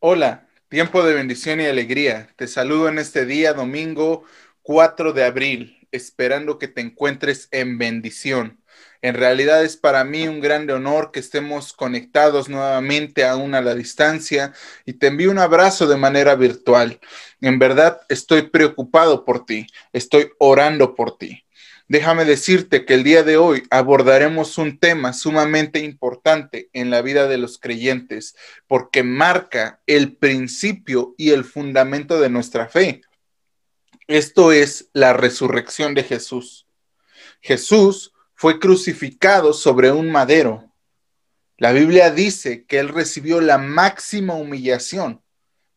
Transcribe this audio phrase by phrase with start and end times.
[0.00, 2.28] Hola, tiempo de bendición y alegría.
[2.36, 4.22] Te saludo en este día, domingo
[4.62, 8.62] 4 de abril, esperando que te encuentres en bendición.
[9.02, 13.74] En realidad es para mí un grande honor que estemos conectados nuevamente aún a la
[13.74, 14.52] distancia
[14.86, 17.00] y te envío un abrazo de manera virtual.
[17.40, 21.44] En verdad estoy preocupado por ti, estoy orando por ti.
[21.88, 27.28] Déjame decirte que el día de hoy abordaremos un tema sumamente importante en la vida
[27.28, 28.36] de los creyentes
[28.66, 33.00] porque marca el principio y el fundamento de nuestra fe.
[34.06, 36.66] Esto es la resurrección de Jesús.
[37.40, 40.70] Jesús fue crucificado sobre un madero.
[41.56, 45.22] La Biblia dice que él recibió la máxima humillación,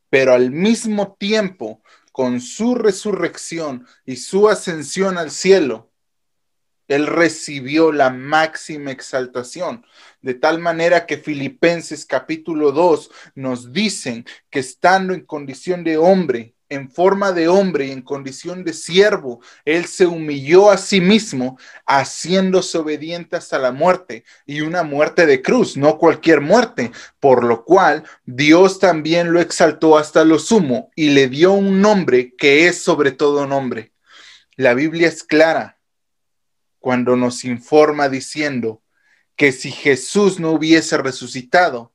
[0.09, 1.81] pero al mismo tiempo,
[2.11, 5.90] con su resurrección y su ascensión al cielo,
[6.91, 9.85] él recibió la máxima exaltación,
[10.21, 16.53] de tal manera que Filipenses capítulo 2 nos dicen que estando en condición de hombre,
[16.67, 21.57] en forma de hombre y en condición de siervo, él se humilló a sí mismo,
[21.85, 27.65] haciéndose obediente hasta la muerte y una muerte de cruz, no cualquier muerte, por lo
[27.65, 32.81] cual Dios también lo exaltó hasta lo sumo y le dio un nombre que es
[32.81, 33.91] sobre todo nombre.
[34.55, 35.80] La Biblia es clara
[36.81, 38.81] cuando nos informa diciendo
[39.37, 41.93] que si Jesús no hubiese resucitado,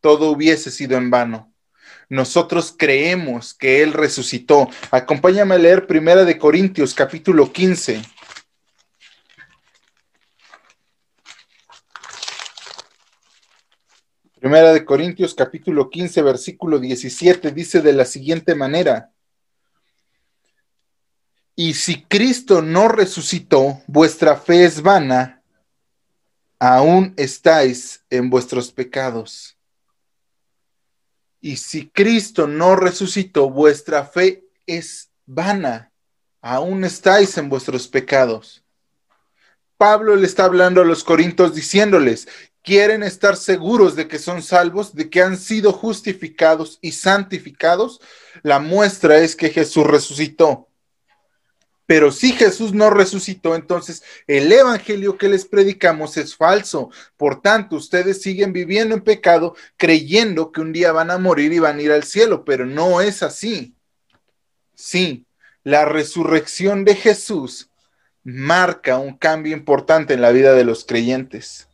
[0.00, 1.54] todo hubiese sido en vano.
[2.10, 4.68] Nosotros creemos que Él resucitó.
[4.90, 8.02] Acompáñame a leer Primera de Corintios capítulo 15.
[14.40, 19.13] Primera de Corintios capítulo 15 versículo 17 dice de la siguiente manera.
[21.56, 25.42] Y si Cristo no resucitó, vuestra fe es vana,
[26.58, 29.56] aún estáis en vuestros pecados.
[31.40, 35.92] Y si Cristo no resucitó, vuestra fe es vana,
[36.40, 38.64] aún estáis en vuestros pecados.
[39.76, 42.26] Pablo le está hablando a los corintios diciéndoles,
[42.62, 48.00] quieren estar seguros de que son salvos, de que han sido justificados y santificados.
[48.42, 50.68] La muestra es que Jesús resucitó.
[51.86, 56.90] Pero si Jesús no resucitó, entonces el evangelio que les predicamos es falso.
[57.16, 61.58] Por tanto, ustedes siguen viviendo en pecado creyendo que un día van a morir y
[61.58, 63.74] van a ir al cielo, pero no es así.
[64.74, 65.26] Sí,
[65.62, 67.68] la resurrección de Jesús
[68.22, 71.68] marca un cambio importante en la vida de los creyentes.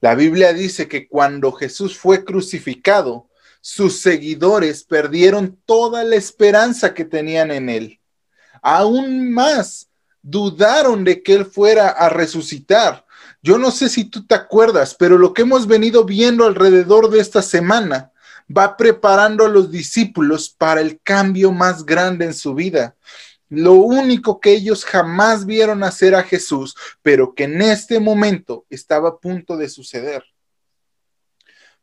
[0.00, 3.28] La Biblia dice que cuando Jesús fue crucificado,
[3.60, 8.00] sus seguidores perdieron toda la esperanza que tenían en él
[8.66, 9.88] aún más
[10.22, 13.06] dudaron de que él fuera a resucitar.
[13.40, 17.20] Yo no sé si tú te acuerdas, pero lo que hemos venido viendo alrededor de
[17.20, 18.10] esta semana
[18.54, 22.96] va preparando a los discípulos para el cambio más grande en su vida.
[23.48, 29.10] Lo único que ellos jamás vieron hacer a Jesús, pero que en este momento estaba
[29.10, 30.24] a punto de suceder.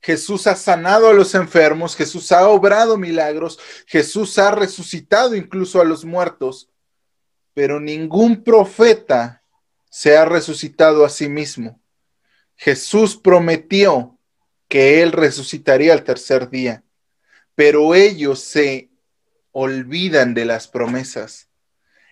[0.02, 5.86] Jesús ha sanado a los enfermos, Jesús ha obrado milagros, Jesús ha resucitado incluso a
[5.86, 6.68] los muertos,
[7.54, 9.44] pero ningún profeta
[9.90, 11.80] se ha resucitado a sí mismo.
[12.56, 14.18] Jesús prometió
[14.68, 16.84] que él resucitaría al tercer día,
[17.56, 18.90] pero ellos se
[19.52, 21.50] olvidan de las promesas.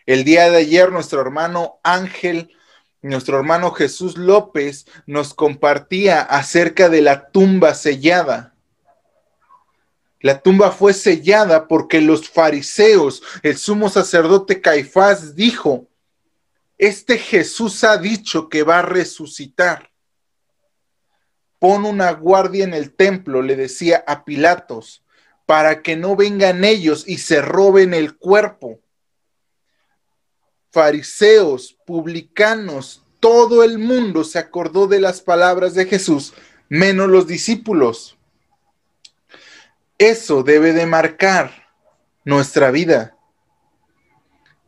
[0.06, 2.56] El día de ayer nuestro hermano Ángel,
[3.02, 8.51] nuestro hermano Jesús López nos compartía acerca de la tumba sellada.
[10.22, 15.88] La tumba fue sellada porque los fariseos, el sumo sacerdote Caifás dijo,
[16.78, 19.92] este Jesús ha dicho que va a resucitar.
[21.60, 25.04] Pon una guardia en el templo, le decía a Pilatos,
[25.46, 28.80] para que no vengan ellos y se roben el cuerpo.
[30.72, 36.34] Fariseos, publicanos, todo el mundo se acordó de las palabras de Jesús,
[36.70, 38.18] menos los discípulos.
[40.02, 41.52] Eso debe de marcar
[42.26, 43.16] nuestra vida.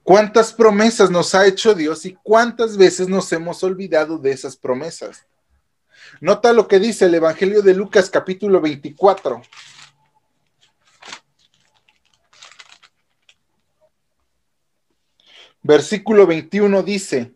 [0.03, 5.25] ¿Cuántas promesas nos ha hecho Dios y cuántas veces nos hemos olvidado de esas promesas?
[6.21, 9.41] Nota lo que dice el Evangelio de Lucas capítulo 24.
[15.63, 17.31] Versículo 21 dice,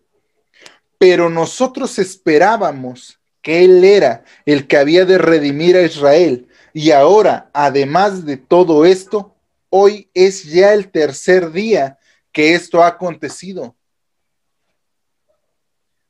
[1.00, 6.47] pero nosotros esperábamos que Él era el que había de redimir a Israel
[6.78, 9.36] y ahora, además de todo esto,
[9.72, 11.98] hoy es ya el tercer día
[12.32, 13.76] que esto ha acontecido.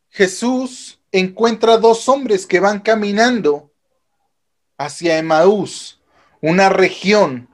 [0.09, 3.71] Jesús encuentra dos hombres que van caminando
[4.77, 6.01] hacia Emaús,
[6.41, 7.47] una región,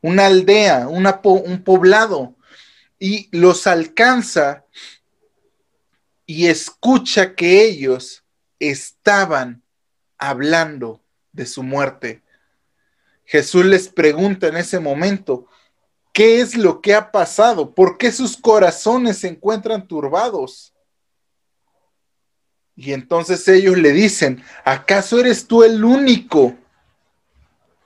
[0.00, 2.36] una aldea, un poblado,
[2.96, 4.66] y los alcanza
[6.26, 8.22] y escucha que ellos
[8.60, 9.64] estaban
[10.16, 11.00] hablando
[11.32, 12.22] de su muerte.
[13.32, 15.46] Jesús les pregunta en ese momento,
[16.12, 17.74] ¿qué es lo que ha pasado?
[17.74, 20.74] ¿Por qué sus corazones se encuentran turbados?
[22.76, 26.54] Y entonces ellos le dicen, ¿acaso eres tú el único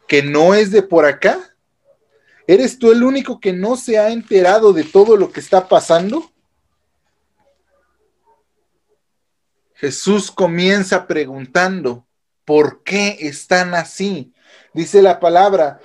[0.09, 1.39] que no es de por acá?
[2.49, 6.29] ¿Eres tú el único que no se ha enterado de todo lo que está pasando?
[9.75, 12.05] Jesús comienza preguntando,
[12.45, 14.33] ¿por qué están así?
[14.77, 15.81] Dice la palabra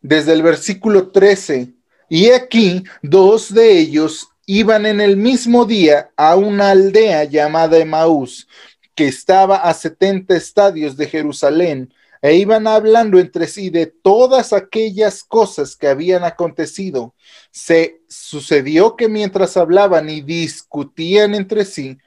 [0.00, 1.72] desde el versículo 13,
[2.08, 8.46] y aquí dos de ellos iban en el mismo día a una aldea llamada Emaús,
[8.94, 11.92] que estaba a 70 estadios de Jerusalén,
[12.22, 17.16] e iban hablando entre sí de todas aquellas cosas que habían acontecido.
[17.50, 21.98] Se sucedió que mientras hablaban y discutían entre sí,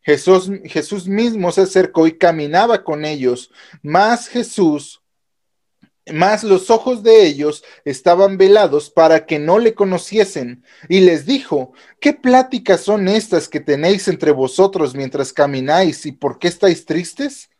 [0.00, 3.50] Jesús, Jesús mismo se acercó y caminaba con ellos,
[3.82, 5.01] mas Jesús
[6.10, 10.64] mas los ojos de ellos estaban velados para que no le conociesen.
[10.88, 16.38] Y les dijo, ¿qué pláticas son estas que tenéis entre vosotros mientras camináis y por
[16.38, 17.50] qué estáis tristes?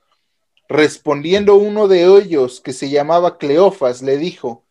[0.69, 4.65] Respondiendo uno de ellos, que se llamaba Cleofas, le dijo,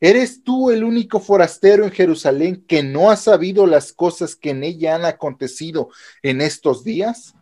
[0.00, 4.64] ¿eres tú el único forastero en Jerusalén que no ha sabido las cosas que en
[4.64, 5.88] ella han acontecido
[6.22, 7.34] en estos días?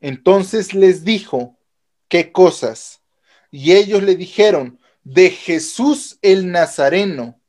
[0.00, 1.58] Entonces les dijo,
[2.08, 3.02] ¿qué cosas?
[3.50, 7.40] Y ellos le dijeron, de Jesús el Nazareno,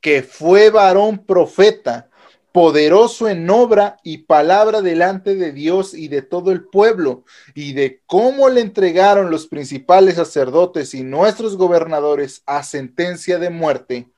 [0.00, 2.10] que fue varón profeta,
[2.52, 7.24] poderoso en obra y palabra delante de Dios y de todo el pueblo,
[7.54, 14.08] y de cómo le entregaron los principales sacerdotes y nuestros gobernadores a sentencia de muerte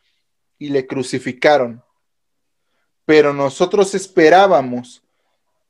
[0.59, 1.83] y le crucificaron.
[3.05, 5.03] Pero nosotros esperábamos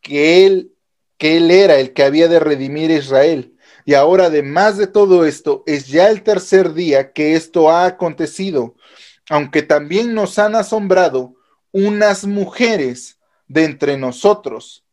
[0.00, 0.72] que él,
[1.16, 3.54] que él era el que había de redimir a Israel.
[3.84, 8.74] Y ahora, además de todo esto, es ya el tercer día que esto ha acontecido,
[9.28, 11.34] aunque también nos han asombrado
[11.72, 13.18] unas mujeres
[13.48, 14.84] de entre nosotros,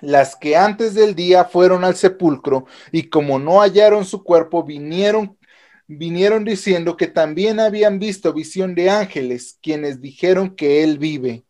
[0.00, 5.36] las que antes del día fueron al sepulcro y como no hallaron su cuerpo, vinieron
[5.86, 11.44] vinieron diciendo que también habían visto visión de ángeles, quienes dijeron que él vive.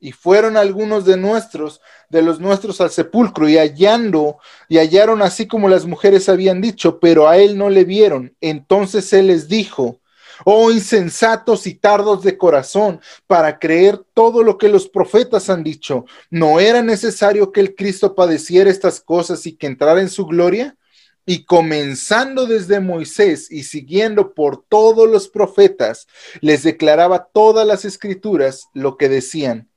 [0.00, 4.38] Y fueron algunos de nuestros, de los nuestros al sepulcro y hallando,
[4.68, 8.34] y hallaron así como las mujeres habían dicho, pero a él no le vieron.
[8.40, 10.00] Entonces él les dijo,
[10.44, 16.04] oh insensatos y tardos de corazón, para creer todo lo que los profetas han dicho.
[16.30, 20.76] ¿No era necesario que el Cristo padeciera estas cosas y que entrara en su gloria?
[21.26, 26.06] Y comenzando desde Moisés y siguiendo por todos los profetas,
[26.40, 29.68] les declaraba todas las escrituras lo que decían.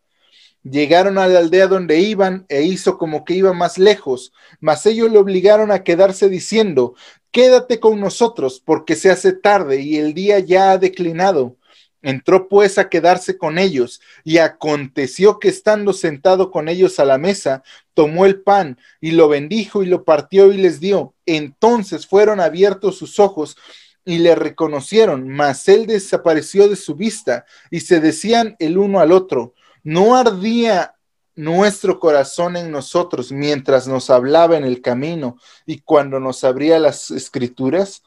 [0.64, 5.12] Llegaron a la aldea donde iban e hizo como que iba más lejos, mas ellos
[5.12, 6.94] le obligaron a quedarse diciendo,
[7.32, 11.56] Quédate con nosotros, porque se hace tarde y el día ya ha declinado.
[12.02, 17.18] Entró pues a quedarse con ellos, y aconteció que estando sentado con ellos a la
[17.18, 17.64] mesa,
[17.94, 21.14] tomó el pan y lo bendijo y lo partió y les dio.
[21.26, 23.56] Entonces fueron abiertos sus ojos
[24.04, 29.12] y le reconocieron, mas él desapareció de su vista, y se decían el uno al
[29.12, 29.54] otro,
[29.84, 30.96] ¿no ardía
[31.36, 37.12] nuestro corazón en nosotros mientras nos hablaba en el camino y cuando nos abría las
[37.12, 38.04] escrituras?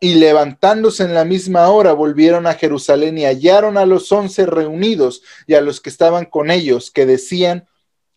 [0.00, 5.22] Y levantándose en la misma hora volvieron a Jerusalén y hallaron a los once reunidos
[5.46, 7.66] y a los que estaban con ellos, que decían,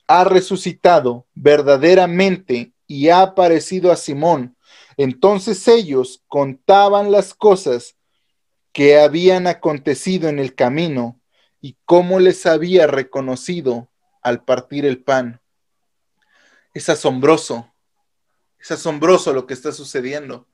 [0.07, 4.57] ha resucitado verdaderamente y ha aparecido a Simón.
[4.97, 7.95] Entonces ellos contaban las cosas
[8.71, 11.16] que habían acontecido en el camino
[11.61, 13.89] y cómo les había reconocido
[14.21, 15.41] al partir el pan.
[16.73, 17.73] Es asombroso,
[18.59, 20.47] es asombroso lo que está sucediendo.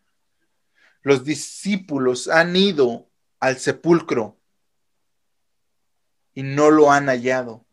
[1.01, 4.37] Los discípulos han ido al sepulcro
[6.33, 7.65] y no lo han hallado.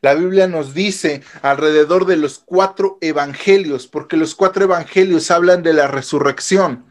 [0.00, 5.72] La Biblia nos dice alrededor de los cuatro evangelios, porque los cuatro evangelios hablan de
[5.72, 6.86] la resurrección,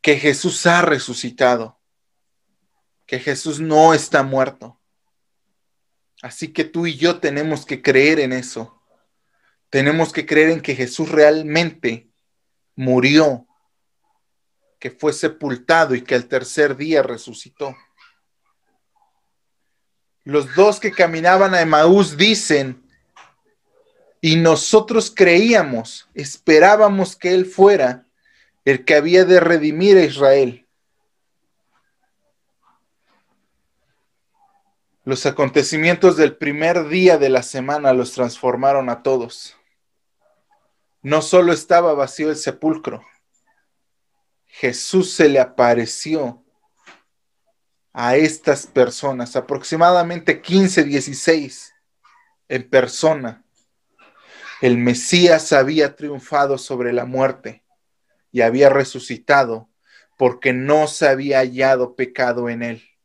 [0.00, 1.77] que Jesús ha resucitado,
[3.08, 4.78] que Jesús no está muerto.
[6.20, 8.80] Así que tú y yo tenemos que creer en eso.
[9.70, 12.10] Tenemos que creer en que Jesús realmente
[12.76, 13.46] murió,
[14.78, 17.74] que fue sepultado y que al tercer día resucitó.
[20.24, 22.86] Los dos que caminaban a Emaús dicen,
[24.20, 28.04] y nosotros creíamos, esperábamos que Él fuera
[28.66, 30.67] el que había de redimir a Israel.
[35.08, 39.56] Los acontecimientos del primer día de la semana los transformaron a todos.
[41.00, 43.02] No solo estaba vacío el sepulcro,
[44.44, 46.44] Jesús se le apareció
[47.94, 51.72] a estas personas, aproximadamente 15, 16
[52.48, 53.46] en persona.
[54.60, 57.64] El Mesías había triunfado sobre la muerte
[58.30, 59.70] y había resucitado
[60.18, 62.97] porque no se había hallado pecado en él.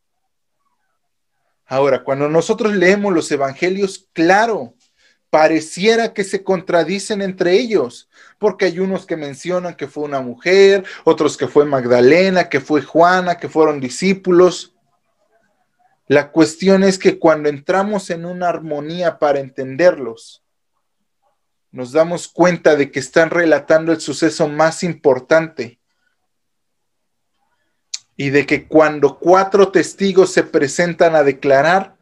[1.66, 4.76] Ahora, cuando nosotros leemos los evangelios, claro,
[5.30, 10.84] pareciera que se contradicen entre ellos, porque hay unos que mencionan que fue una mujer,
[11.06, 14.76] otros que fue Magdalena, que fue Juana, que fueron discípulos.
[16.08, 20.44] La cuestión es que cuando entramos en una armonía para entenderlos,
[21.72, 25.80] nos damos cuenta de que están relatando el suceso más importante
[28.16, 31.98] y de que cuando cuatro testigos se presentan a declarar,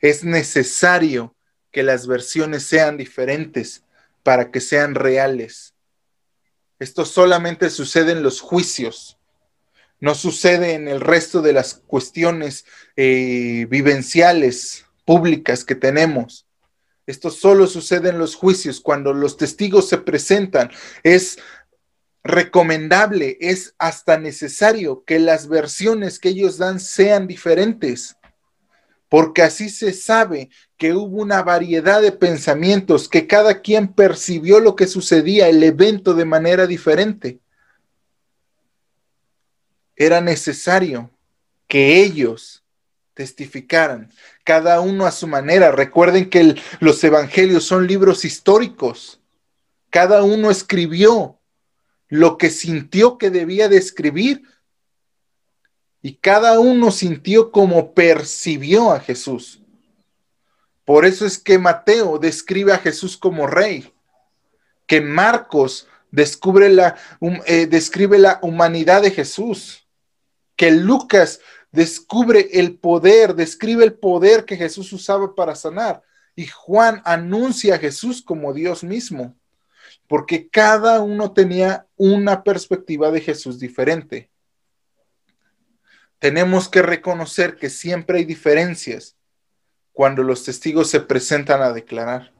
[0.00, 1.34] es necesario
[1.72, 3.82] que las versiones sean diferentes
[4.22, 5.74] para que sean reales.
[6.78, 9.18] Esto solamente sucede en los juicios,
[9.98, 16.46] no sucede en el resto de las cuestiones eh, vivenciales, públicas que tenemos.
[17.06, 20.70] Esto solo sucede en los juicios, cuando los testigos se presentan.
[21.04, 21.38] Es
[22.26, 28.16] recomendable, es hasta necesario que las versiones que ellos dan sean diferentes,
[29.08, 34.76] porque así se sabe que hubo una variedad de pensamientos, que cada quien percibió lo
[34.76, 37.38] que sucedía, el evento de manera diferente.
[39.94, 41.10] Era necesario
[41.68, 42.64] que ellos
[43.14, 44.10] testificaran,
[44.44, 45.72] cada uno a su manera.
[45.72, 49.20] Recuerden que los evangelios son libros históricos.
[49.88, 51.35] Cada uno escribió
[52.08, 54.42] lo que sintió que debía de escribir
[56.02, 59.60] y cada uno sintió como percibió a Jesús.
[60.84, 63.92] Por eso es que Mateo describe a Jesús como rey,
[64.86, 66.96] que Marcos descubre la,
[67.46, 69.88] eh, describe la humanidad de Jesús,
[70.54, 71.40] que Lucas
[71.72, 76.04] descubre el poder, describe el poder que Jesús usaba para sanar,
[76.36, 79.36] y Juan anuncia a Jesús como Dios mismo
[80.08, 84.30] porque cada uno tenía una perspectiva de Jesús diferente.
[86.18, 89.16] Tenemos que reconocer que siempre hay diferencias
[89.92, 92.32] cuando los testigos se presentan a declarar.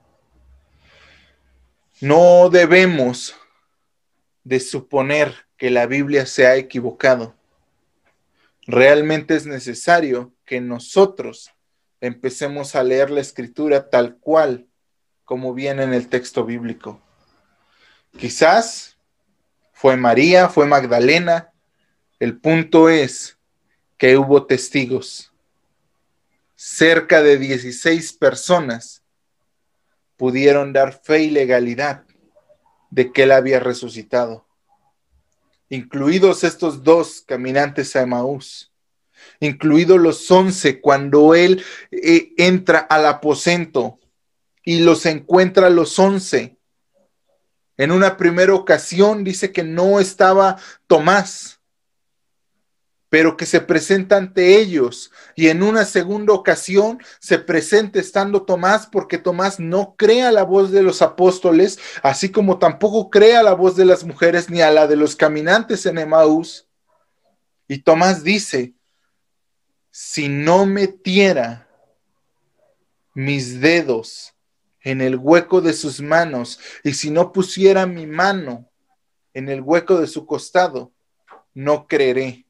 [2.00, 3.34] No debemos
[4.44, 7.34] de suponer que la Biblia se ha equivocado.
[8.66, 11.50] Realmente es necesario que nosotros
[12.00, 14.66] empecemos a leer la escritura tal cual
[15.24, 17.00] como viene en el texto bíblico.
[18.18, 18.96] Quizás
[19.72, 21.52] fue María, fue Magdalena.
[22.18, 23.36] El punto es
[23.98, 25.32] que hubo testigos.
[26.54, 29.02] Cerca de 16 personas
[30.16, 32.04] pudieron dar fe y legalidad
[32.90, 34.46] de que él había resucitado,
[35.68, 38.72] incluidos estos dos caminantes a Emaús,
[39.40, 43.98] incluidos los once cuando él eh, entra al aposento
[44.64, 46.55] y los encuentra los once
[47.76, 50.56] en una primera ocasión dice que no estaba
[50.86, 51.60] Tomás,
[53.08, 55.12] pero que se presenta ante ellos.
[55.34, 60.42] Y en una segunda ocasión se presenta estando Tomás porque Tomás no cree a la
[60.42, 64.60] voz de los apóstoles, así como tampoco cree a la voz de las mujeres ni
[64.60, 66.66] a la de los caminantes en Emaús.
[67.68, 68.74] Y Tomás dice,
[69.90, 71.68] si no metiera
[73.14, 74.35] mis dedos
[74.86, 78.70] en el hueco de sus manos, y si no pusiera mi mano
[79.34, 80.92] en el hueco de su costado,
[81.54, 82.46] no creeré.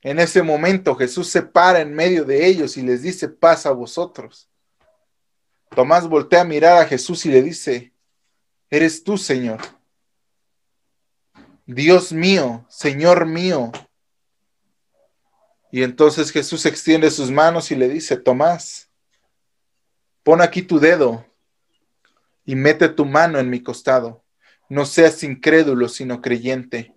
[0.00, 3.70] En ese momento Jesús se para en medio de ellos y les dice, paz a
[3.70, 4.50] vosotros.
[5.68, 7.92] Tomás voltea a mirar a Jesús y le dice,
[8.68, 9.60] eres tú, Señor.
[11.64, 13.70] Dios mío, Señor mío.
[15.70, 18.89] Y entonces Jesús extiende sus manos y le dice, Tomás,
[20.22, 21.26] Pon aquí tu dedo
[22.44, 24.24] y mete tu mano en mi costado.
[24.68, 26.94] No seas incrédulo, sino creyente.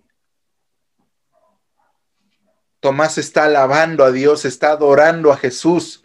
[2.80, 6.04] Tomás está alabando a Dios, está adorando a Jesús.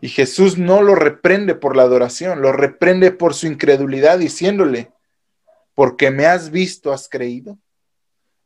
[0.00, 4.92] Y Jesús no lo reprende por la adoración, lo reprende por su incredulidad, diciéndole,
[5.74, 7.58] porque me has visto, has creído.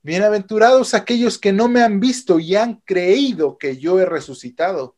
[0.02, 4.96] Bienaventurados aquellos que no me han visto y han creído que yo he resucitado.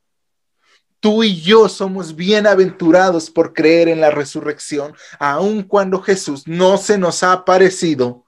[1.00, 6.98] Tú y yo somos bienaventurados por creer en la resurrección, aun cuando Jesús no se
[6.98, 8.24] nos ha aparecido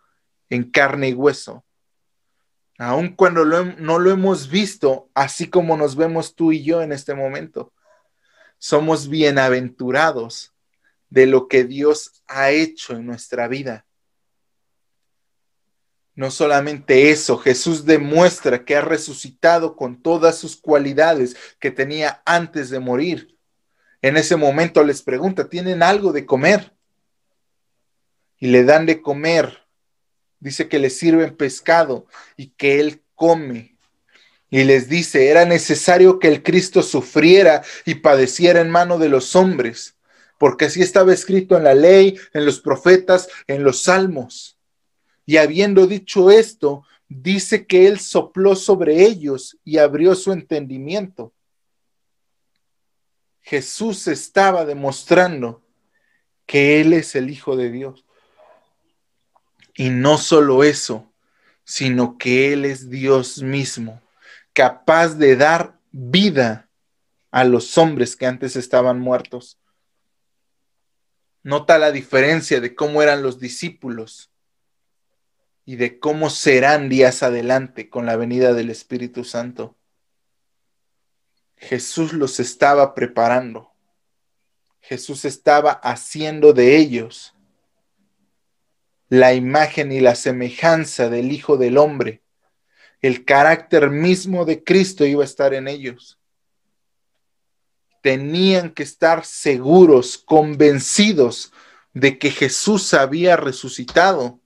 [0.50, 1.64] en carne y hueso.
[2.78, 7.14] Aun cuando no lo hemos visto, así como nos vemos tú y yo en este
[7.14, 7.72] momento,
[8.58, 10.52] somos bienaventurados
[11.10, 13.88] de lo que Dios ha hecho en nuestra vida.
[16.18, 22.70] No solamente eso, Jesús demuestra que ha resucitado con todas sus cualidades que tenía antes
[22.70, 23.38] de morir.
[24.02, 26.72] En ese momento les pregunta, ¿tienen algo de comer?
[28.37, 29.60] Y le dan de comer.
[30.40, 33.76] Dice que le sirven pescado y que él come.
[34.50, 39.37] Y les dice, era necesario que el Cristo sufriera y padeciera en mano de los
[39.37, 39.94] hombres,
[40.37, 44.57] porque así estaba escrito en la ley, en los profetas, en los salmos.
[45.28, 51.35] Y habiendo dicho esto, dice que él sopló sobre ellos y abrió su entendimiento.
[53.42, 55.62] Jesús estaba demostrando
[56.47, 58.06] que Él es el Hijo de Dios.
[59.75, 61.12] Y no solo eso,
[61.62, 64.00] sino que Él es Dios mismo,
[64.54, 66.70] capaz de dar vida
[67.30, 69.58] a los hombres que antes estaban muertos.
[71.42, 74.30] Nota la diferencia de cómo eran los discípulos
[75.68, 79.76] y de cómo serán días adelante con la venida del Espíritu Santo.
[81.58, 83.70] Jesús los estaba preparando.
[84.80, 87.34] Jesús estaba haciendo de ellos
[89.10, 92.22] la imagen y la semejanza del Hijo del Hombre.
[93.02, 96.18] El carácter mismo de Cristo iba a estar en ellos.
[98.02, 101.52] Tenían que estar seguros, convencidos
[101.92, 104.40] de que Jesús había resucitado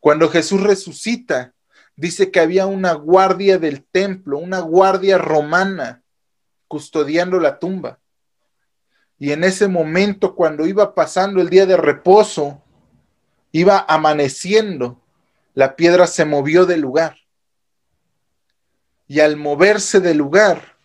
[0.00, 1.54] cuando Jesús resucita,
[1.96, 6.02] dice que había una guardia del templo, una guardia romana
[6.68, 7.98] custodiando la tumba.
[9.18, 12.62] Y en ese momento, cuando iba pasando el día de reposo,
[13.50, 15.00] iba amaneciendo,
[15.54, 17.16] la piedra se movió del lugar.
[19.08, 20.76] Y al moverse del lugar,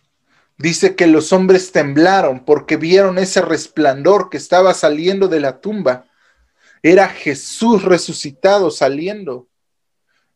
[0.58, 6.06] dice que los hombres temblaron porque vieron ese resplandor que estaba saliendo de la tumba
[6.84, 9.48] era Jesús resucitado saliendo.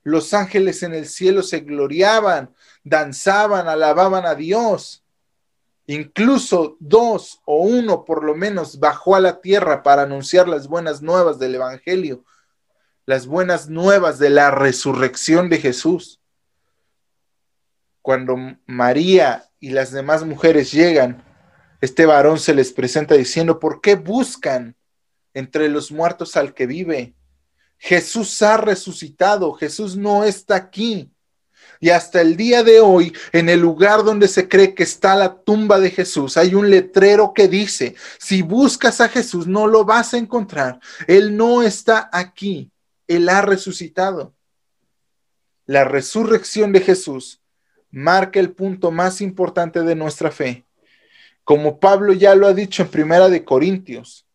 [0.03, 5.05] Los ángeles en el cielo se gloriaban, danzaban, alababan a Dios.
[5.87, 11.03] Incluso dos o uno por lo menos bajó a la tierra para anunciar las buenas
[11.03, 12.25] nuevas del Evangelio,
[13.05, 16.19] las buenas nuevas de la resurrección de Jesús.
[18.01, 21.23] Cuando María y las demás mujeres llegan,
[21.83, 24.78] este varón se les presenta diciendo, ¿por qué buscan
[25.39, 27.15] entre los muertos al que vive.
[27.79, 31.13] Jesús ha resucitado, Jesús no está aquí.
[31.81, 35.41] Y hasta el día de hoy, en el lugar donde se cree que está la
[35.43, 40.13] tumba de Jesús, hay un letrero que dice, si buscas a Jesús, no lo vas
[40.13, 40.81] a encontrar.
[41.07, 42.73] Él no está aquí,
[43.07, 44.35] Él ha resucitado.
[45.67, 47.41] La resurrección de Jesús
[47.91, 50.67] marca el punto más importante de nuestra fe.
[51.45, 54.28] Como Pablo ya lo ha dicho en Primera de Corintios,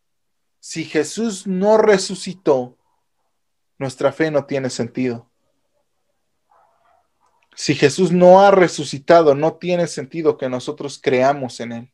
[0.66, 2.78] si Jesús no resucitó,
[3.76, 5.30] nuestra fe no tiene sentido.
[7.54, 11.92] Si Jesús no ha resucitado, no tiene sentido que nosotros creamos en Él.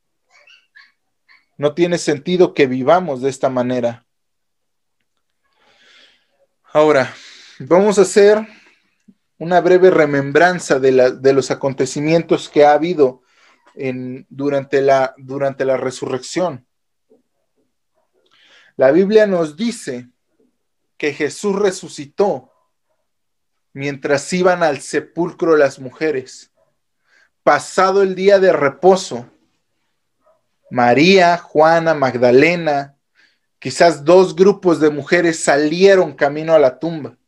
[1.58, 4.06] No tiene sentido que vivamos de esta manera.
[6.72, 7.12] Ahora,
[7.58, 8.38] vamos a hacer
[9.36, 13.24] una breve remembranza de, de los acontecimientos que ha habido
[13.74, 16.68] en, durante, la, durante la resurrección.
[18.80, 20.08] La Biblia nos dice
[20.96, 22.50] que Jesús resucitó
[23.74, 26.50] mientras iban al sepulcro las mujeres.
[27.42, 29.30] Pasado el día de reposo,
[30.70, 32.96] María, Juana, Magdalena,
[33.58, 37.18] quizás dos grupos de mujeres salieron camino a la tumba.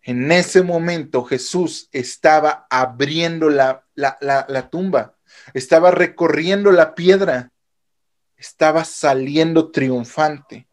[0.00, 5.18] En ese momento Jesús estaba abriendo la, la tumba,
[5.52, 7.52] estaba recorriendo la piedra
[8.40, 10.66] estaba saliendo triunfante.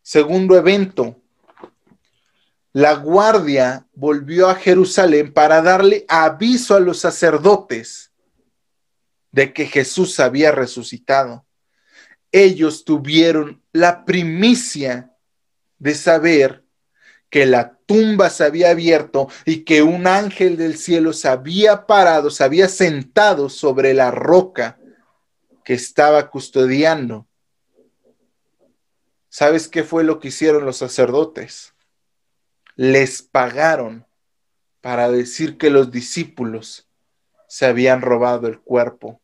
[0.00, 1.20] Segundo evento,
[2.72, 8.12] la guardia volvió a Jerusalén para darle aviso a los sacerdotes
[9.30, 11.44] de que Jesús había resucitado.
[12.32, 15.14] Ellos tuvieron la primicia
[15.78, 16.64] de saber
[17.28, 22.30] que la tumba se había abierto y que un ángel del cielo se había parado,
[22.30, 24.77] se había sentado sobre la roca
[25.68, 27.28] que estaba custodiando.
[29.28, 31.74] ¿Sabes qué fue lo que hicieron los sacerdotes?
[32.74, 34.06] Les pagaron
[34.80, 36.88] para decir que los discípulos
[37.48, 39.20] se habían robado el cuerpo.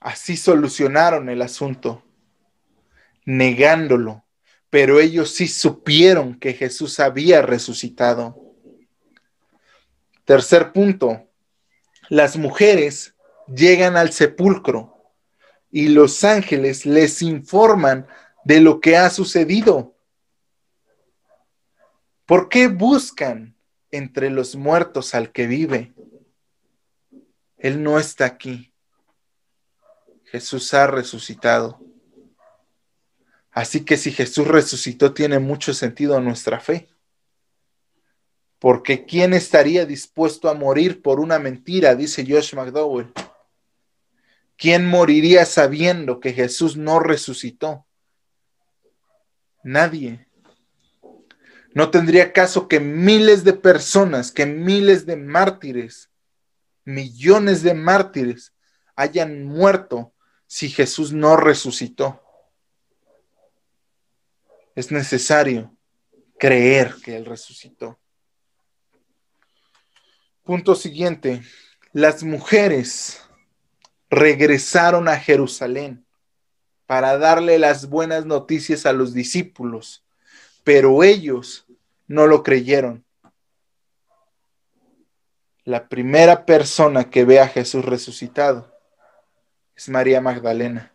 [0.00, 2.02] Así solucionaron el asunto,
[3.24, 4.24] negándolo,
[4.70, 8.42] pero ellos sí supieron que Jesús había resucitado.
[10.24, 11.28] Tercer punto,
[12.08, 13.11] las mujeres
[13.48, 14.92] llegan al sepulcro
[15.70, 18.06] y los ángeles les informan
[18.44, 19.96] de lo que ha sucedido.
[22.26, 23.56] ¿Por qué buscan
[23.90, 25.92] entre los muertos al que vive?
[27.56, 28.72] Él no está aquí.
[30.24, 31.80] Jesús ha resucitado.
[33.50, 36.88] Así que si Jesús resucitó, tiene mucho sentido nuestra fe.
[38.58, 41.94] Porque ¿quién estaría dispuesto a morir por una mentira?
[41.94, 43.12] Dice Josh McDowell.
[44.56, 47.86] ¿Quién moriría sabiendo que Jesús no resucitó?
[49.64, 50.28] Nadie.
[51.74, 56.10] No tendría caso que miles de personas, que miles de mártires,
[56.84, 58.52] millones de mártires
[58.94, 60.12] hayan muerto
[60.46, 62.22] si Jesús no resucitó.
[64.74, 65.74] Es necesario
[66.38, 67.98] creer que Él resucitó.
[70.42, 71.42] Punto siguiente.
[71.92, 73.21] Las mujeres
[74.12, 76.04] regresaron a Jerusalén
[76.84, 80.04] para darle las buenas noticias a los discípulos,
[80.64, 81.64] pero ellos
[82.08, 83.06] no lo creyeron.
[85.64, 88.70] La primera persona que ve a Jesús resucitado
[89.74, 90.92] es María Magdalena.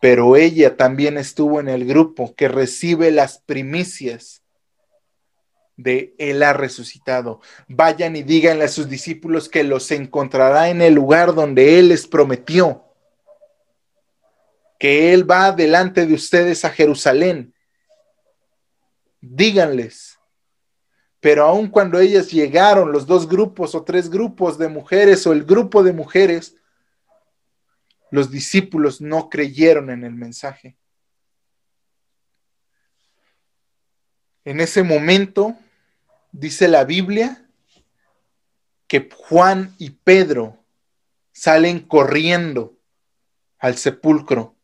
[0.00, 4.42] Pero ella también estuvo en el grupo que recibe las primicias
[5.82, 7.40] de Él ha resucitado.
[7.68, 12.06] Vayan y díganle a sus discípulos que los encontrará en el lugar donde Él les
[12.06, 12.84] prometió.
[14.78, 17.54] Que Él va delante de ustedes a Jerusalén.
[19.20, 20.18] Díganles.
[21.20, 25.44] Pero aun cuando ellas llegaron, los dos grupos o tres grupos de mujeres o el
[25.44, 26.56] grupo de mujeres,
[28.10, 30.76] los discípulos no creyeron en el mensaje.
[34.44, 35.56] En ese momento,
[36.32, 37.46] dice la Biblia
[38.86, 40.64] que Juan y Pedro
[41.32, 42.78] salen corriendo
[43.58, 44.56] al sepulcro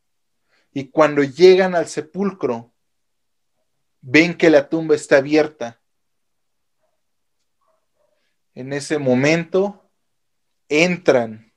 [0.72, 2.72] y cuando llegan al sepulcro
[4.00, 5.80] ven que la tumba está abierta.
[8.54, 9.90] En ese momento
[10.68, 11.52] entran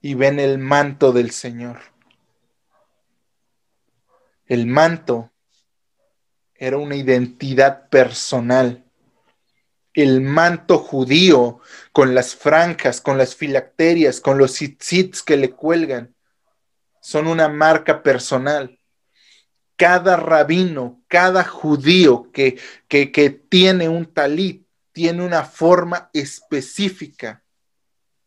[0.00, 1.80] y ven el manto del Señor.
[4.46, 5.30] El manto
[6.54, 8.87] era una identidad personal
[10.02, 11.58] el manto judío
[11.90, 16.14] con las franjas, con las filacterias, con los tzitzits que le cuelgan,
[17.00, 18.78] son una marca personal.
[19.76, 27.42] Cada rabino, cada judío que, que, tiene un talit, tiene una forma específica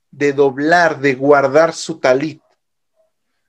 [0.09, 2.41] de doblar, de guardar su talit.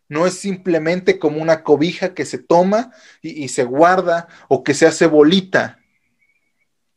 [0.09, 4.87] No es simplemente como una cobija que se toma y se guarda o que se
[4.87, 5.82] hace bolita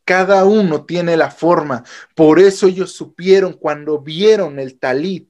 [0.06, 1.84] cada uno tiene la forma.
[2.14, 5.30] Por eso ellos supieron cuando vieron el talit,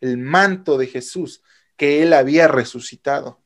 [0.00, 1.42] el manto de Jesús,
[1.76, 3.40] que él había resucitado.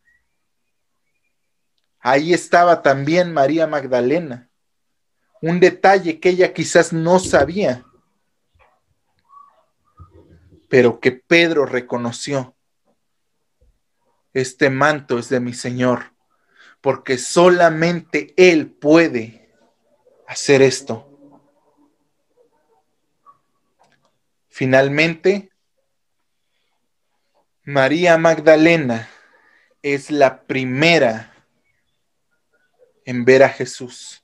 [1.98, 4.50] Ahí estaba también María Magdalena.
[5.40, 7.84] Un detalle que ella quizás no sabía,
[10.68, 12.54] pero que Pedro reconoció.
[14.34, 16.12] Este manto es de mi Señor,
[16.80, 19.43] porque solamente Él puede
[20.26, 21.10] hacer esto.
[24.48, 25.50] Finalmente,
[27.64, 29.08] María Magdalena
[29.82, 31.34] es la primera
[33.04, 34.22] en ver a Jesús.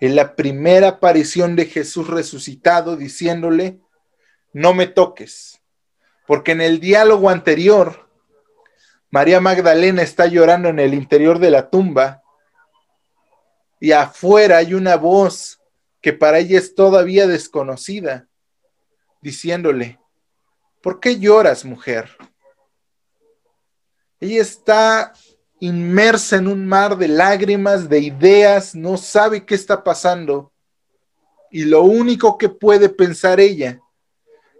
[0.00, 3.80] Es la primera aparición de Jesús resucitado diciéndole,
[4.52, 5.60] no me toques,
[6.26, 8.08] porque en el diálogo anterior,
[9.10, 12.22] María Magdalena está llorando en el interior de la tumba
[13.80, 15.58] y afuera hay una voz
[16.02, 18.28] que para ella es todavía desconocida,
[19.22, 19.98] diciéndole,
[20.82, 22.10] ¿por qué lloras, mujer?
[24.20, 25.14] Ella está
[25.60, 30.52] inmersa en un mar de lágrimas, de ideas, no sabe qué está pasando.
[31.50, 33.80] Y lo único que puede pensar ella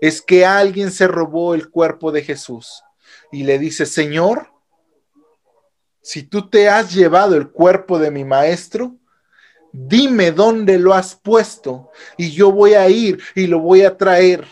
[0.00, 2.83] es que alguien se robó el cuerpo de Jesús.
[3.30, 4.50] Y le dice, Señor,
[6.02, 8.96] si tú te has llevado el cuerpo de mi maestro,
[9.72, 14.46] dime dónde lo has puesto y yo voy a ir y lo voy a traer.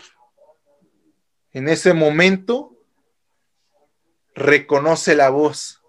[1.51, 2.77] En ese momento,
[4.35, 5.81] reconoce la voz.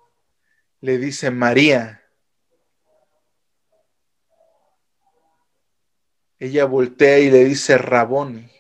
[0.81, 2.03] Le dice María.
[6.39, 8.51] Ella voltea y le dice Raboni,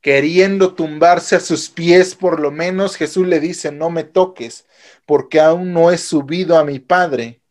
[0.00, 4.66] queriendo tumbarse a sus pies, por lo menos Jesús le dice, no me toques,
[5.04, 7.42] porque aún no he subido a mi Padre,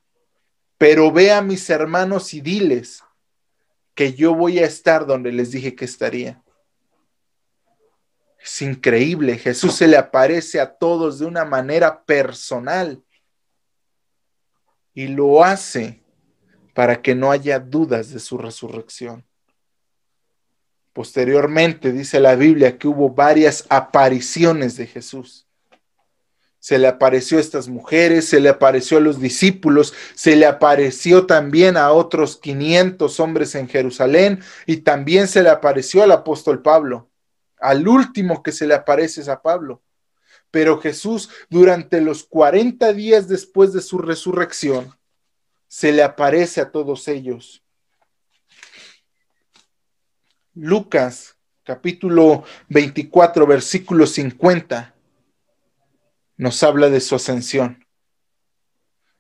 [0.84, 3.02] pero ve a mis hermanos y diles
[3.96, 6.44] que yo voy a estar donde les dije que estaría.
[8.38, 13.02] Es increíble, Jesús se le aparece a todos de una manera personal
[14.94, 16.04] y lo hace
[16.74, 19.26] para que no haya dudas de su resurrección.
[20.92, 25.48] Posteriormente dice la Biblia que hubo varias apariciones de Jesús.
[26.64, 31.26] Se le apareció a estas mujeres, se le apareció a los discípulos, se le apareció
[31.26, 37.10] también a otros 500 hombres en Jerusalén y también se le apareció al apóstol Pablo.
[37.60, 39.84] Al último que se le aparece es a Pablo.
[40.52, 44.98] Pero Jesús durante los 40 días después de su resurrección
[45.68, 47.62] se le aparece a todos ellos
[50.54, 54.93] Lucas capítulo 24, versículo 50,
[56.38, 57.86] nos habla de su ascensión.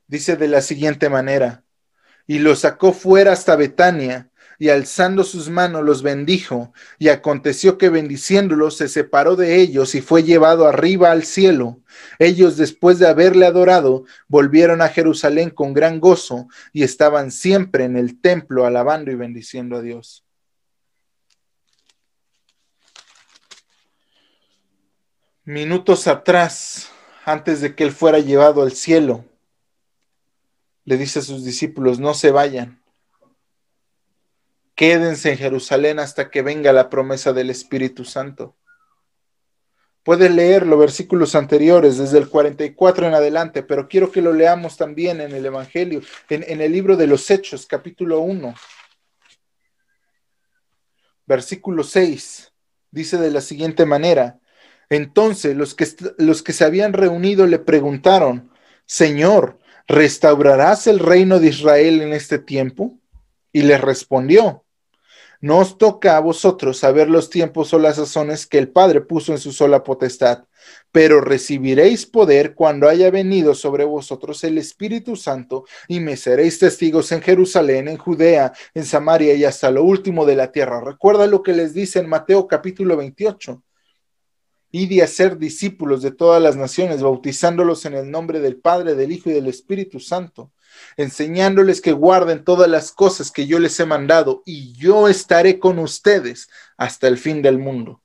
[0.08, 1.63] Dice de la siguiente manera,
[2.28, 7.89] y lo sacó fuera hasta Betania, y alzando sus manos los bendijo, y aconteció que
[7.89, 11.82] bendiciéndolos se separó de ellos y fue llevado arriba al cielo.
[12.19, 17.97] Ellos después de haberle adorado, volvieron a Jerusalén con gran gozo, y estaban siempre en
[17.97, 20.23] el templo alabando y bendiciendo a Dios.
[25.45, 26.89] minutos atrás,
[27.25, 29.25] antes de que él fuera llevado al cielo,
[30.86, 32.81] le dice a sus discípulos, no se vayan,
[34.75, 38.55] quédense en Jerusalén hasta que venga la promesa del Espíritu Santo.
[40.03, 44.75] Puedes leer los versículos anteriores, desde el 44 en adelante, pero quiero que lo leamos
[44.75, 48.53] también en el Evangelio, en, en el libro de los Hechos, capítulo 1,
[51.25, 52.51] versículo 6.
[52.91, 54.41] Dice de la siguiente manera,
[54.89, 58.52] entonces los que, los que se habían reunido le preguntaron,
[58.86, 62.98] Señor, ¿restaurarás el reino de Israel en este tiempo?
[63.52, 64.63] Y les respondió,
[65.43, 69.34] no os toca a vosotros saber los tiempos o las sazones que el Padre puso
[69.34, 70.46] en su sola potestad,
[70.89, 77.12] pero recibiréis poder cuando haya venido sobre vosotros el Espíritu Santo y me seréis testigos
[77.12, 80.80] en Jerusalén, en Judea, en Samaria y hasta lo último de la tierra.
[80.80, 83.62] Recuerda lo que les dice en Mateo capítulo 28
[84.75, 89.12] y de hacer discípulos de todas las naciones, bautizándolos en el nombre del Padre, del
[89.12, 90.51] Hijo y del Espíritu Santo,
[90.97, 95.77] enseñándoles que guarden todas las cosas que yo les he mandado, y yo estaré con
[95.77, 98.01] ustedes hasta el fin del mundo.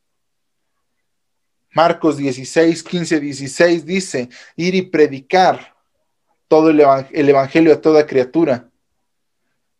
[1.72, 5.74] Marcos 16, 15, 16 dice, ir y predicar
[6.48, 6.80] todo el,
[7.28, 8.67] evangelio a toda criatura.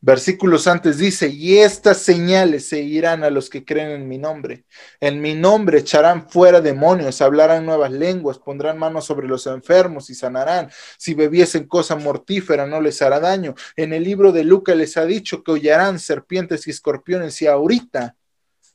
[0.01, 4.65] Versículos antes dice, y estas señales seguirán a los que creen en mi nombre.
[5.01, 10.15] En mi nombre echarán fuera demonios, hablarán nuevas lenguas, pondrán manos sobre los enfermos y
[10.15, 10.71] sanarán.
[10.99, 13.57] Si bebiesen cosa mortífera no les hará daño.
[13.75, 18.15] En el libro de Lucas les ha dicho que hollarán serpientes y escorpiones y ahorita,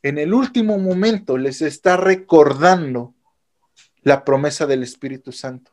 [0.02, 3.16] en el último momento, les está recordando
[4.02, 5.72] la promesa del Espíritu Santo.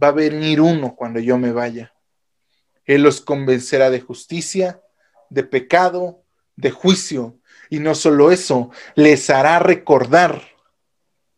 [0.00, 1.95] Va a venir uno cuando yo me vaya
[2.86, 4.80] él los convencerá de justicia,
[5.28, 7.38] de pecado, de juicio.
[7.68, 10.42] Y no solo eso, les hará recordar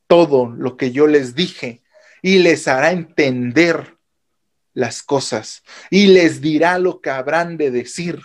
[0.07, 1.83] todo lo que yo les dije
[2.23, 3.97] y les hará entender
[4.75, 8.21] las cosas y les dirá lo que habrán de decir.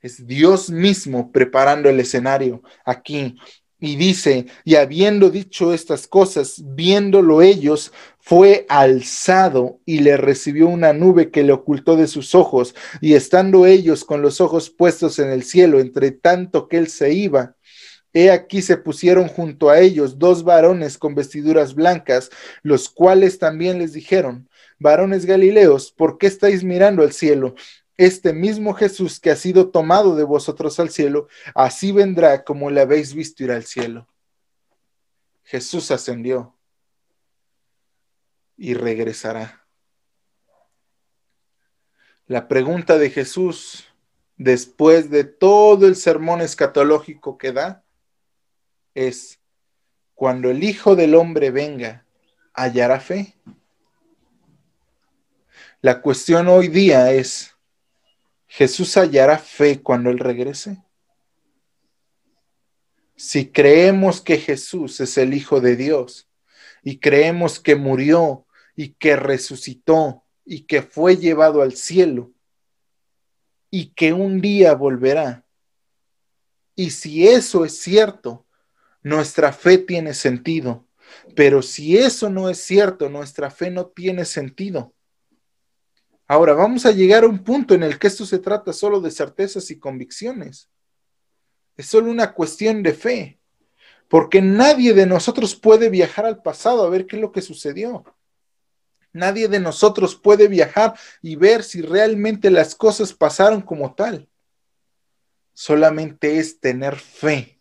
[0.00, 3.36] Es Dios mismo preparando el escenario aquí
[3.78, 10.92] y dice, y habiendo dicho estas cosas, viéndolo ellos, fue alzado y le recibió una
[10.92, 15.30] nube que le ocultó de sus ojos, y estando ellos con los ojos puestos en
[15.30, 17.54] el cielo, entre tanto que él se iba,
[18.14, 22.30] he aquí se pusieron junto a ellos dos varones con vestiduras blancas,
[22.62, 27.54] los cuales también les dijeron, varones Galileos, ¿por qué estáis mirando al cielo?
[27.96, 32.80] Este mismo Jesús que ha sido tomado de vosotros al cielo, así vendrá como le
[32.80, 34.06] habéis visto ir al cielo.
[35.44, 36.54] Jesús ascendió
[38.56, 39.66] y regresará.
[42.26, 43.86] La pregunta de Jesús,
[44.36, 47.84] después de todo el sermón escatológico que da,
[48.94, 49.40] es,
[50.14, 52.04] cuando el Hijo del Hombre venga,
[52.52, 53.36] ¿hallará fe?
[55.80, 57.55] La cuestión hoy día es,
[58.46, 60.82] ¿Jesús hallará fe cuando Él regrese?
[63.16, 66.28] Si creemos que Jesús es el Hijo de Dios
[66.82, 72.32] y creemos que murió y que resucitó y que fue llevado al cielo
[73.70, 75.46] y que un día volverá,
[76.76, 78.46] y si eso es cierto,
[79.02, 80.86] nuestra fe tiene sentido.
[81.34, 84.94] Pero si eso no es cierto, nuestra fe no tiene sentido.
[86.28, 89.10] Ahora vamos a llegar a un punto en el que esto se trata solo de
[89.10, 90.68] certezas y convicciones.
[91.76, 93.40] Es solo una cuestión de fe,
[94.08, 98.04] porque nadie de nosotros puede viajar al pasado a ver qué es lo que sucedió.
[99.12, 104.28] Nadie de nosotros puede viajar y ver si realmente las cosas pasaron como tal.
[105.54, 107.58] Solamente es tener fe.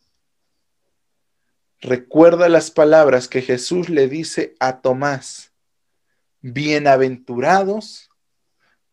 [1.80, 5.54] Recuerda las palabras que Jesús le dice a Tomás.
[6.42, 8.10] Bienaventurados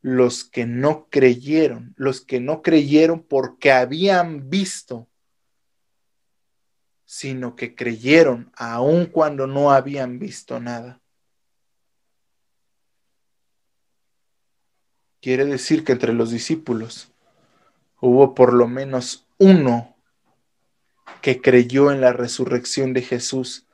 [0.03, 5.09] los que no creyeron, los que no creyeron porque habían visto,
[7.05, 11.01] sino que creyeron aun cuando no habían visto nada.
[15.21, 17.13] Quiere decir que entre los discípulos
[18.01, 19.95] hubo por lo menos uno
[21.21, 23.69] que creyó en la resurrección de Jesús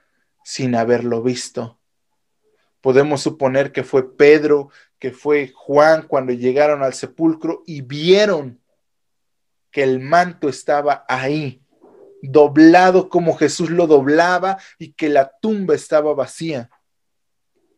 [0.44, 1.78] sin haberlo visto.
[2.82, 8.60] Podemos suponer que fue Pedro, que fue Juan cuando llegaron al sepulcro y vieron
[9.70, 11.62] que el manto estaba ahí,
[12.22, 16.70] doblado como Jesús lo doblaba y que la tumba estaba vacía.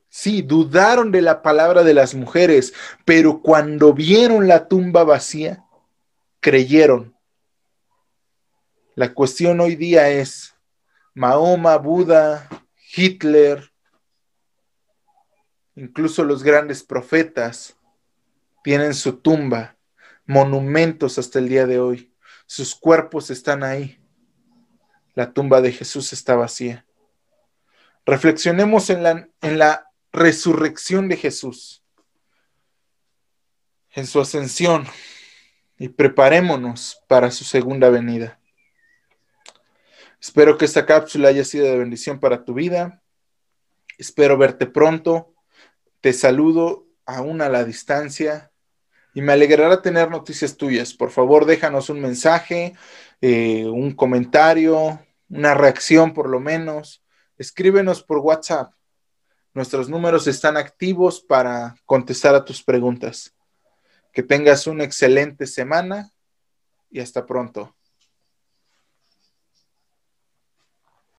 [0.08, 2.72] Sí, dudaron de la palabra de las mujeres,
[3.04, 5.64] pero cuando vieron la tumba vacía,
[6.40, 7.14] creyeron.
[8.96, 10.54] La cuestión hoy día es,
[11.14, 12.48] Mahoma, Buda,
[12.92, 13.70] Hitler,
[15.80, 17.74] incluso los grandes profetas
[18.62, 19.78] tienen su tumba,
[20.26, 22.12] monumentos hasta el día de hoy.
[22.44, 23.98] Sus cuerpos están ahí.
[25.14, 26.84] La tumba de Jesús está vacía.
[28.04, 31.82] Reflexionemos en la, en la resurrección de Jesús,
[33.92, 34.86] en su ascensión,
[35.78, 38.38] y preparémonos para su segunda venida.
[40.20, 43.02] Espero que esta cápsula haya sido de bendición para tu vida.
[43.96, 45.29] Espero verte pronto.
[46.00, 48.50] Te saludo aún a la distancia
[49.12, 50.94] y me alegrará tener noticias tuyas.
[50.94, 52.74] Por favor, déjanos un mensaje,
[53.20, 57.02] eh, un comentario, una reacción por lo menos.
[57.36, 58.72] Escríbenos por WhatsApp.
[59.52, 63.34] Nuestros números están activos para contestar a tus preguntas.
[64.12, 66.12] Que tengas una excelente semana
[66.90, 67.74] y hasta pronto.